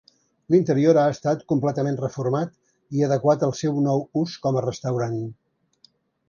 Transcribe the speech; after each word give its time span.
L'interior 0.53 0.97
ha 1.01 1.03
estat 1.15 1.43
completament 1.51 1.99
reformat 2.03 2.55
i 3.01 3.05
adequat 3.09 3.45
al 3.49 3.53
seu 3.61 3.77
nou 3.89 4.03
ús 4.23 4.35
com 4.47 4.59
a 4.59 4.65
restaurant. 4.67 5.21